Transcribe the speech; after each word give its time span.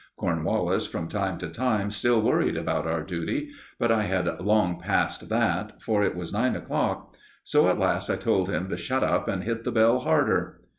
Cornwallis 0.17 0.87
from 0.87 1.07
time 1.07 1.37
to 1.37 1.47
time 1.47 1.91
still 1.91 2.23
worried 2.23 2.57
about 2.57 2.87
our 2.87 3.03
duty, 3.03 3.49
but 3.77 3.91
I 3.91 4.01
had 4.01 4.39
long 4.39 4.79
passed 4.79 5.29
that, 5.29 5.79
for 5.79 6.03
it 6.03 6.15
was 6.15 6.33
nine 6.33 6.55
o'clock. 6.55 7.15
So 7.43 7.67
at 7.67 7.77
last 7.77 8.09
I 8.09 8.15
told 8.15 8.49
him 8.49 8.67
to 8.69 8.77
shut 8.77 9.03
up 9.03 9.27
and 9.27 9.43
hit 9.43 9.63
the 9.63 9.71
bell 9.71 9.99
harder. 9.99 10.61